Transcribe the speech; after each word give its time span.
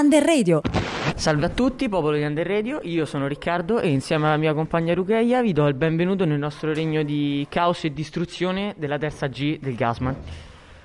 Under 0.00 0.24
Radio. 0.24 0.62
Salve 1.14 1.44
a 1.44 1.48
tutti, 1.50 1.86
popolo 1.90 2.16
di 2.16 2.22
Under 2.22 2.46
Radio, 2.46 2.80
io 2.84 3.04
sono 3.04 3.26
Riccardo 3.26 3.80
e 3.80 3.90
insieme 3.90 4.28
alla 4.28 4.38
mia 4.38 4.54
compagna 4.54 4.94
Rucheia 4.94 5.42
vi 5.42 5.52
do 5.52 5.66
il 5.66 5.74
benvenuto 5.74 6.24
nel 6.24 6.38
nostro 6.38 6.72
regno 6.72 7.02
di 7.02 7.46
caos 7.50 7.84
e 7.84 7.92
distruzione 7.92 8.74
della 8.78 8.96
terza 8.96 9.26
G 9.26 9.58
del 9.58 9.74
Gasman. 9.74 10.16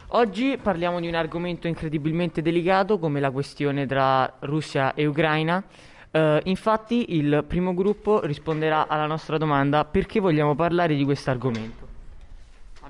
Oggi 0.07 0.59
parliamo 0.61 0.99
di 0.99 1.07
un 1.07 1.15
argomento 1.15 1.67
incredibilmente 1.67 2.41
delicato 2.41 2.99
come 2.99 3.21
la 3.21 3.31
questione 3.31 3.85
tra 3.85 4.29
Russia 4.39 4.93
e 4.93 5.05
Ucraina. 5.05 5.63
Uh, 6.11 6.39
infatti 6.43 7.15
il 7.15 7.45
primo 7.47 7.73
gruppo 7.73 8.19
risponderà 8.25 8.89
alla 8.89 9.05
nostra 9.05 9.37
domanda 9.37 9.85
perché 9.85 10.19
vogliamo 10.19 10.55
parlare 10.55 10.93
di 10.93 11.05
questo 11.05 11.29
argomento. 11.29 11.84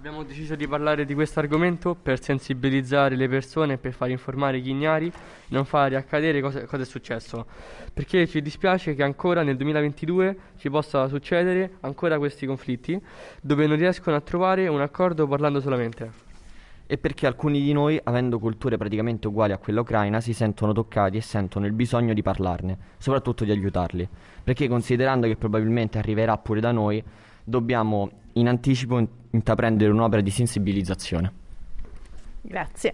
Abbiamo 0.05 0.23
deciso 0.23 0.53
di 0.53 0.67
parlare 0.67 1.03
di 1.03 1.15
questo 1.15 1.39
argomento 1.39 1.95
per 1.95 2.21
sensibilizzare 2.21 3.15
le 3.15 3.27
persone 3.27 3.79
per 3.79 3.91
far 3.91 4.11
informare 4.11 4.59
gli 4.59 4.69
ignari, 4.69 5.11
non 5.47 5.65
fare 5.65 5.95
accadere 5.95 6.41
cosa, 6.41 6.63
cosa 6.65 6.83
è 6.83 6.85
successo. 6.85 7.47
Perché 7.91 8.27
ci 8.27 8.39
dispiace 8.43 8.93
che 8.93 9.01
ancora 9.01 9.41
nel 9.41 9.57
2022 9.57 10.37
ci 10.57 10.69
possa 10.69 11.07
succedere 11.07 11.77
ancora 11.79 12.19
questi 12.19 12.45
conflitti 12.45 13.01
dove 13.41 13.65
non 13.65 13.77
riescono 13.77 14.15
a 14.15 14.21
trovare 14.21 14.67
un 14.67 14.79
accordo 14.79 15.27
parlando 15.27 15.59
solamente. 15.59 16.11
E 16.85 16.99
perché 16.99 17.25
alcuni 17.25 17.59
di 17.59 17.73
noi, 17.73 17.99
avendo 18.03 18.37
culture 18.37 18.77
praticamente 18.77 19.25
uguali 19.25 19.53
a 19.53 19.57
quella 19.57 19.81
ucraina, 19.81 20.21
si 20.21 20.33
sentono 20.33 20.71
toccati 20.71 21.17
e 21.17 21.21
sentono 21.21 21.65
il 21.65 21.73
bisogno 21.73 22.13
di 22.13 22.21
parlarne, 22.21 22.77
soprattutto 22.99 23.43
di 23.43 23.49
aiutarli. 23.49 24.07
Perché 24.43 24.67
considerando 24.67 25.25
che 25.25 25.35
probabilmente 25.35 25.97
arriverà 25.97 26.37
pure 26.37 26.59
da 26.59 26.71
noi, 26.71 27.03
dobbiamo 27.45 28.09
in 28.33 28.49
anticipo 28.49 29.01
intraprendere 29.29 29.91
un'opera 29.91 30.21
di 30.21 30.31
sensibilizzazione. 30.31 31.31
Grazie. 32.41 32.93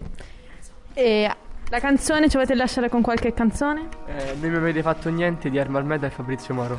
E 0.94 1.30
la 1.68 1.80
canzone, 1.80 2.28
ci 2.28 2.34
volete 2.34 2.54
lasciare 2.54 2.88
con 2.88 3.02
qualche 3.02 3.32
canzone? 3.32 3.88
Eh, 4.06 4.34
non 4.40 4.50
mi 4.50 4.56
avete 4.56 4.82
fatto 4.82 5.08
niente 5.08 5.50
di 5.50 5.58
Armal 5.58 5.84
Meda 5.84 6.06
e 6.06 6.10
Fabrizio 6.10 6.54
Moro 6.54 6.78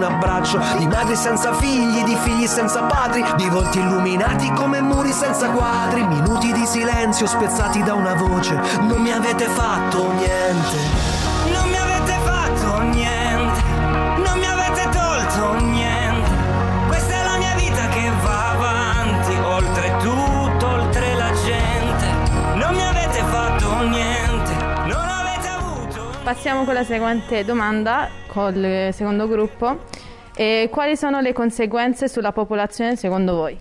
una 0.01 0.15
abbraccio. 0.15 0.59
Di 0.77 0.87
madri 0.87 1.15
senza 1.15 1.53
figli, 1.53 2.03
di 2.03 2.15
figli 2.15 2.47
senza 2.47 2.83
padri. 2.83 3.23
Di 3.35 3.47
volti 3.49 3.79
illuminati 3.79 4.51
come 4.53 4.81
muri 4.81 5.11
senza 5.11 5.49
quadri. 5.49 6.03
Minuti 6.05 6.51
di 6.51 6.65
silenzio 6.65 7.27
spezzati 7.27 7.83
da 7.83 7.93
una 7.93 8.15
voce. 8.15 8.59
Non 8.81 9.01
mi 9.01 9.11
avete 9.11 9.45
fatto 9.45 10.11
niente 10.13 11.10
Passiamo 26.41 26.65
con 26.65 26.73
la 26.73 26.83
seguente 26.83 27.45
domanda 27.45 28.09
col 28.25 28.89
secondo 28.93 29.27
gruppo. 29.27 29.81
E 30.33 30.69
quali 30.71 30.97
sono 30.97 31.21
le 31.21 31.33
conseguenze 31.33 32.07
sulla 32.07 32.31
popolazione 32.31 32.95
secondo 32.95 33.35
voi? 33.35 33.55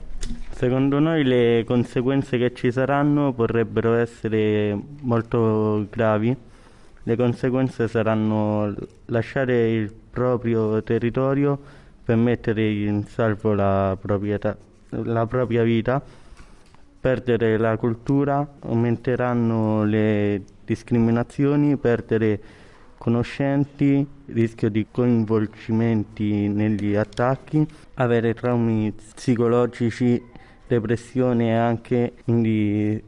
Secondo 0.52 0.98
noi 0.98 1.22
le 1.22 1.64
conseguenze 1.66 2.38
che 2.38 2.54
ci 2.54 2.72
saranno 2.72 3.34
potrebbero 3.34 3.96
essere 3.96 4.74
molto 5.02 5.88
gravi. 5.91 6.34
Le 7.02 7.16
conseguenze 7.16 7.86
saranno 7.86 8.74
lasciare 9.04 9.72
il 9.72 9.92
proprio 9.92 10.82
territorio 10.82 11.58
per 12.02 12.16
mettere 12.16 12.66
in 12.66 13.04
salvo 13.04 13.52
la, 13.52 13.91
la 14.88 15.26
propria 15.26 15.62
vita, 15.62 16.02
perdere 16.98 17.58
la 17.58 17.76
cultura, 17.76 18.54
aumenteranno 18.60 19.84
le 19.84 20.44
discriminazioni, 20.64 21.76
perdere 21.76 22.41
conoscenti, 23.00 24.06
rischio 24.26 24.68
di 24.68 24.86
coinvolgimenti 24.90 26.48
negli 26.48 26.94
attacchi, 26.94 27.66
avere 27.94 28.34
traumi 28.34 28.92
psicologici, 28.92 30.22
depressione 30.66 31.48
e 31.48 31.54
anche 31.54 32.12
quindi 32.22 33.02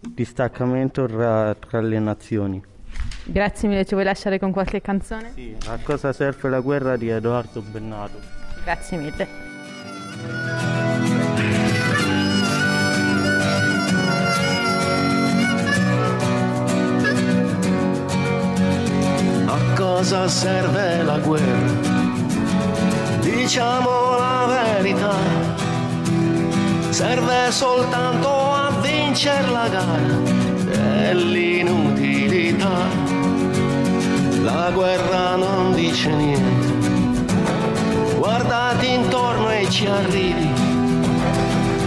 distaccamento 0.00 1.04
tra, 1.04 1.54
tra 1.54 1.82
le 1.82 1.98
nazioni. 1.98 2.64
Grazie 3.24 3.68
mille, 3.68 3.84
ci 3.84 3.92
vuoi 3.92 4.06
lasciare 4.06 4.38
con 4.38 4.52
qualche 4.52 4.80
canzone? 4.80 5.32
Sì, 5.34 5.54
a 5.66 5.78
cosa 5.82 6.14
serve 6.14 6.48
la 6.48 6.60
guerra 6.60 6.96
di 6.96 7.10
Edoardo 7.10 7.60
Bennato. 7.60 8.18
Grazie 8.64 8.96
mille. 8.96 10.69
Cosa 20.10 20.26
serve 20.26 21.04
la 21.04 21.18
guerra. 21.18 21.70
Diciamo 23.20 24.18
la 24.18 24.46
verità, 24.48 25.14
serve 26.88 27.52
soltanto 27.52 28.28
a 28.28 28.72
vincere 28.80 29.48
la 29.52 29.68
gara 29.68 30.18
dell'inutilità. 30.64 32.88
La 34.42 34.72
guerra 34.74 35.36
non 35.36 35.74
dice 35.74 36.10
niente, 36.10 37.26
guardati 38.16 38.92
intorno 38.92 39.48
e 39.52 39.70
ci 39.70 39.86
arrivi, 39.86 40.50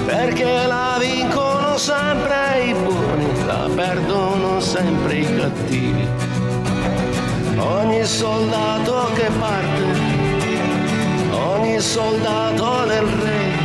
perché 0.05 0.65
la 0.65 0.95
vincono 0.97 1.77
sempre 1.77 2.67
i 2.67 2.73
buoni, 2.73 3.45
la 3.45 3.67
perdono 3.75 4.61
sempre 4.61 5.17
i 5.17 5.37
cattivi 5.37 6.42
ogni 7.57 8.03
soldato 8.03 9.11
che 9.13 9.29
parte, 9.39 9.83
ogni 11.31 11.79
soldato 11.79 12.85
del 12.85 13.03
re. 13.03 13.61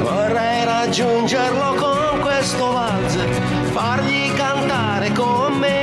Vorrei 0.00 0.64
raggiungerlo 0.64 1.74
con 1.74 2.20
questo 2.20 2.72
valzer, 2.72 3.28
fargli 3.72 4.34
cantare 4.34 5.12
con 5.12 5.58
me. 5.58 5.78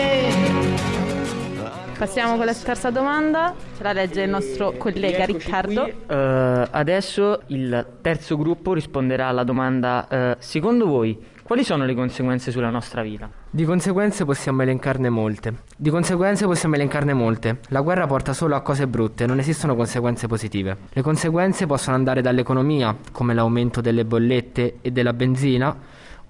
Passiamo 1.97 2.35
con 2.35 2.45
la 2.45 2.53
terza 2.53 2.91
domanda, 2.91 3.56
ce 3.75 3.81
la 3.81 3.91
legge 3.91 4.22
il 4.22 4.29
nostro 4.29 4.73
collega 4.77 5.25
Riccardo. 5.25 5.83
Uh, 6.07 6.67
adesso 6.69 7.41
il 7.47 7.85
terzo 8.01 8.38
gruppo 8.38 8.73
risponderà 8.73 9.29
alla 9.29 9.44
domanda, 9.44 10.07
uh, 10.07 10.35
secondo 10.38 10.85
voi 10.85 11.19
quali 11.47 11.63
sono 11.63 11.85
le 11.85 11.95
conseguenze 11.95 12.51
sulla 12.51 12.69
nostra 12.69 13.01
vita? 13.01 13.29
Di 13.49 13.63
conseguenze 13.63 14.25
possiamo 14.25 14.63
elencarne 14.63 15.07
molte. 15.07 15.59
Di 15.77 15.89
conseguenze 15.89 16.45
possiamo 16.45 16.75
elencarne 16.75 17.13
molte. 17.13 17.59
La 17.69 17.79
guerra 17.79 18.05
porta 18.05 18.33
solo 18.33 18.53
a 18.55 18.59
cose 18.59 18.85
brutte, 18.85 19.25
non 19.25 19.39
esistono 19.39 19.73
conseguenze 19.73 20.27
positive. 20.27 20.75
Le 20.91 21.01
conseguenze 21.01 21.65
possono 21.65 21.95
andare 21.95 22.19
dall'economia, 22.19 22.93
come 23.13 23.33
l'aumento 23.33 23.79
delle 23.79 24.03
bollette 24.03 24.79
e 24.81 24.91
della 24.91 25.13
benzina, 25.13 25.73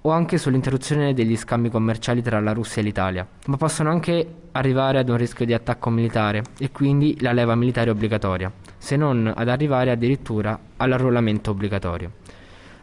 o 0.01 0.11
anche 0.11 0.38
sull'interruzione 0.38 1.16
degli 1.16 1.35
scambi 1.35 1.72
commerciali 1.72 2.22
tra 2.22 2.39
la 2.39 2.53
Russia 2.53 2.84
e 2.84 2.85
l'Italia, 2.85 3.28
ma 3.47 3.57
possono 3.57 3.89
anche 3.89 4.34
arrivare 4.51 4.99
ad 4.99 5.09
un 5.09 5.17
rischio 5.17 5.47
di 5.47 5.53
attacco 5.55 5.90
militare 5.90 6.43
e 6.59 6.70
quindi 6.70 7.17
la 7.22 7.31
leva 7.31 7.55
militare 7.55 7.90
obbligatoria, 7.90 8.52
se 8.78 8.96
non 8.96 9.34
ad 9.35 9.49
arrivare 9.49 9.90
addirittura 9.90 10.59
all'arruolamento 10.78 11.49
obbligatorio. 11.49 12.11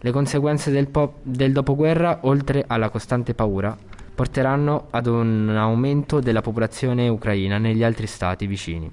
Le 0.05 0.11
conseguenze 0.11 0.71
del, 0.71 0.89
po- 0.89 1.15
del 1.23 1.53
dopoguerra, 1.53 2.19
oltre 2.25 2.63
alla 2.67 2.91
costante 2.91 3.33
paura, 3.33 3.75
porteranno 4.15 4.89
ad 4.91 5.07
un 5.07 5.49
aumento 5.49 6.21
della 6.21 6.43
popolazione 6.43 7.09
ucraina 7.09 7.57
negli 7.57 7.83
altri 7.83 8.07
stati 8.07 8.47
vicini, 8.47 8.91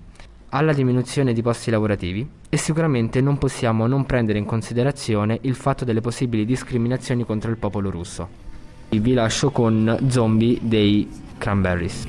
alla 0.51 0.71
diminuzione 0.71 1.33
di 1.33 1.41
posti 1.41 1.69
lavorativi 1.69 2.25
e 2.47 2.55
sicuramente 2.55 3.19
non 3.19 3.37
possiamo 3.37 3.87
non 3.87 4.05
prendere 4.05 4.39
in 4.39 4.45
considerazione 4.45 5.37
il 5.41 5.55
fatto 5.55 5.83
delle 5.83 5.99
possibili 5.99 6.45
discriminazioni 6.45 7.25
contro 7.25 7.51
il 7.51 7.57
popolo 7.57 7.89
russo. 7.89 8.29
Vi 8.87 9.13
lascio 9.13 9.51
con 9.51 9.97
Zombie 10.07 10.59
dei 10.61 11.09
Cranberries. 11.37 12.07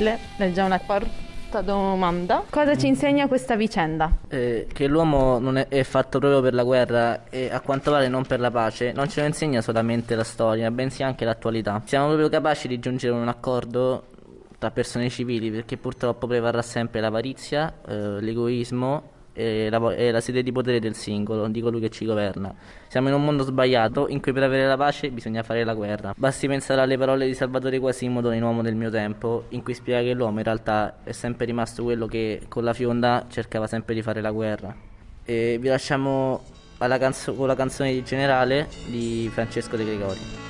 Mille. 0.00 0.18
Leggiamo 0.36 0.66
una 0.66 0.80
quarta 0.80 1.60
domanda. 1.60 2.44
Cosa 2.48 2.76
ci 2.76 2.86
insegna 2.86 3.28
questa 3.28 3.54
vicenda? 3.54 4.10
Eh, 4.28 4.66
che 4.72 4.86
l'uomo 4.86 5.38
non 5.38 5.58
è, 5.58 5.68
è 5.68 5.82
fatto 5.82 6.18
proprio 6.18 6.40
per 6.40 6.54
la 6.54 6.64
guerra 6.64 7.24
e 7.28 7.50
a 7.52 7.60
quanto 7.60 7.90
pare 7.90 8.08
non 8.08 8.24
per 8.24 8.40
la 8.40 8.50
pace, 8.50 8.92
non 8.92 9.08
ce 9.08 9.20
lo 9.20 9.26
insegna 9.26 9.60
solamente 9.60 10.14
la 10.14 10.24
storia, 10.24 10.70
bensì 10.70 11.02
anche 11.02 11.24
l'attualità. 11.24 11.82
Siamo 11.84 12.06
proprio 12.06 12.28
capaci 12.28 12.66
di 12.66 12.78
giungere 12.78 13.14
a 13.14 13.18
un 13.18 13.28
accordo 13.28 14.04
tra 14.58 14.70
persone 14.70 15.08
civili 15.08 15.50
perché 15.50 15.76
purtroppo 15.76 16.26
prevarrà 16.26 16.62
sempre 16.62 17.00
l'avarizia, 17.00 17.72
eh, 17.86 18.20
l'egoismo 18.20 19.18
e 19.32 19.68
la, 19.70 19.94
e 19.94 20.10
la 20.10 20.20
sede 20.20 20.42
di 20.42 20.52
potere 20.52 20.80
del 20.80 20.94
singolo, 20.94 21.48
di 21.48 21.60
colui 21.60 21.80
che 21.80 21.88
ci 21.88 22.04
governa. 22.04 22.54
Siamo 22.88 23.08
in 23.08 23.14
un 23.14 23.24
mondo 23.24 23.44
sbagliato 23.44 24.08
in 24.08 24.20
cui 24.20 24.32
per 24.32 24.42
avere 24.42 24.66
la 24.66 24.76
pace 24.76 25.10
bisogna 25.10 25.42
fare 25.42 25.64
la 25.64 25.74
guerra. 25.74 26.14
Basti 26.16 26.46
pensare 26.46 26.80
alle 26.80 26.98
parole 26.98 27.26
di 27.26 27.34
Salvatore 27.34 27.78
Quasimodo 27.78 28.32
in 28.32 28.42
Uomo 28.42 28.62
del 28.62 28.74
mio 28.74 28.90
tempo, 28.90 29.44
in 29.50 29.62
cui 29.62 29.74
spiega 29.74 30.02
che 30.02 30.14
l'uomo 30.14 30.38
in 30.38 30.44
realtà 30.44 30.98
è 31.04 31.12
sempre 31.12 31.46
rimasto 31.46 31.82
quello 31.82 32.06
che 32.06 32.42
con 32.48 32.64
la 32.64 32.72
fionda 32.72 33.26
cercava 33.28 33.66
sempre 33.66 33.94
di 33.94 34.02
fare 34.02 34.20
la 34.20 34.30
guerra. 34.30 34.74
E 35.24 35.58
vi 35.60 35.68
lasciamo 35.68 36.42
canzo- 36.78 37.34
con 37.34 37.46
la 37.46 37.54
canzone 37.54 37.92
di 37.92 38.02
generale 38.02 38.68
di 38.86 39.30
Francesco 39.32 39.76
De 39.76 39.84
Gregori. 39.84 40.49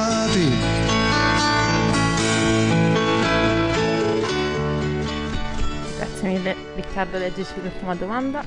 Grazie 6.21 6.37
mille 6.37 6.55
Riccardo, 6.75 7.17
leggici 7.17 7.53
l'ultima 7.63 7.95
domanda. 7.95 8.43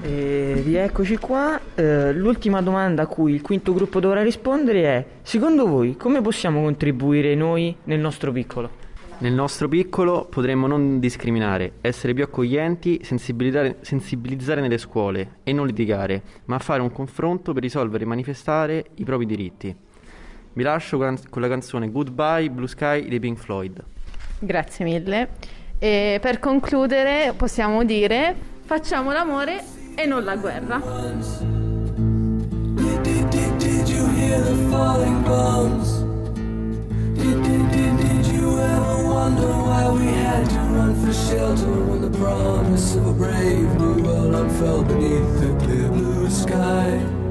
E 0.00 0.62
rieccoci 0.64 1.18
qua. 1.18 1.60
Eh, 1.74 2.14
l'ultima 2.14 2.62
domanda 2.62 3.02
a 3.02 3.06
cui 3.06 3.34
il 3.34 3.42
quinto 3.42 3.74
gruppo 3.74 4.00
dovrà 4.00 4.22
rispondere 4.22 4.82
è: 4.84 5.06
secondo 5.20 5.66
voi 5.66 5.96
come 5.96 6.22
possiamo 6.22 6.62
contribuire 6.62 7.34
noi 7.34 7.76
nel 7.84 8.00
nostro 8.00 8.32
piccolo? 8.32 8.70
Nel 9.18 9.34
nostro 9.34 9.68
piccolo 9.68 10.26
potremmo 10.30 10.66
non 10.66 10.98
discriminare, 10.98 11.72
essere 11.82 12.14
più 12.14 12.24
accoglienti, 12.24 13.00
sensibilizzare, 13.02 13.76
sensibilizzare 13.82 14.62
nelle 14.62 14.78
scuole 14.78 15.40
e 15.42 15.52
non 15.52 15.66
litigare, 15.66 16.22
ma 16.46 16.58
fare 16.58 16.80
un 16.80 16.90
confronto 16.90 17.52
per 17.52 17.62
risolvere 17.62 18.04
e 18.04 18.06
manifestare 18.06 18.86
i 18.94 19.04
propri 19.04 19.26
diritti. 19.26 19.76
Vi 20.54 20.62
lascio 20.62 20.96
con 20.96 21.18
con 21.28 21.42
la 21.42 21.48
canzone 21.48 21.90
Goodbye 21.90 22.48
Blue 22.48 22.66
Sky 22.66 23.06
dei 23.08 23.20
Pink 23.20 23.36
Floyd. 23.36 23.84
Grazie 24.38 24.84
mille. 24.86 25.28
E 25.78 26.18
per 26.20 26.38
concludere 26.38 27.34
possiamo 27.36 27.84
dire 27.84 28.34
facciamo 28.64 29.12
l'amore 29.12 29.62
e 29.94 30.06
non 30.06 30.24
la 30.24 30.36
guerra. 30.36 30.80
Promise 42.16 43.00
sky? 46.30 47.25